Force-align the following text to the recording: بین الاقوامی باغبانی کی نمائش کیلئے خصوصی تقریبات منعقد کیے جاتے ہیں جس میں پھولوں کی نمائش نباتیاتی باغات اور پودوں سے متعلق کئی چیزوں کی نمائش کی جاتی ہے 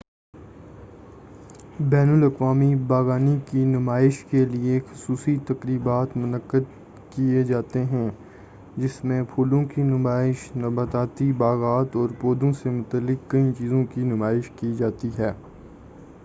بین 1.89 2.09
الاقوامی 2.11 2.69
باغبانی 2.87 3.35
کی 3.45 3.65
نمائش 3.65 4.23
کیلئے 4.25 4.79
خصوصی 4.87 5.37
تقریبات 5.47 6.17
منعقد 6.17 6.63
کیے 7.11 7.43
جاتے 7.43 7.83
ہیں 7.85 8.09
جس 8.77 9.03
میں 9.03 9.21
پھولوں 9.35 9.63
کی 9.65 9.83
نمائش 9.83 10.49
نباتیاتی 10.57 11.31
باغات 11.37 11.95
اور 11.95 12.19
پودوں 12.21 12.51
سے 12.53 12.69
متعلق 12.71 13.29
کئی 13.31 13.51
چیزوں 13.57 13.85
کی 13.85 14.03
نمائش 14.05 14.49
کی 14.55 14.73
جاتی 14.75 15.09
ہے 15.17 15.31